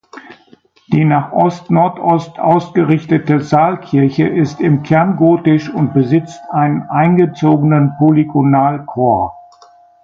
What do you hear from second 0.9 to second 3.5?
Die nach Ostnordost ausgerichtete